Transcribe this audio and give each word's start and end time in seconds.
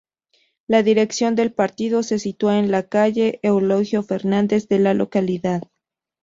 La 0.65 0.81
dirección 0.81 1.35
del 1.35 1.53
partido 1.53 2.01
se 2.01 2.17
sitúa 2.17 2.57
en 2.57 2.71
la 2.71 2.87
Calle 2.89 3.39
Eulogio 3.43 4.01
Fernández 4.01 4.67
de 4.67 4.79
la 4.79 4.95
localidad. 4.95 5.61